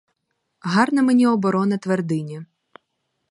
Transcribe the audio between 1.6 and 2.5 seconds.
твердині.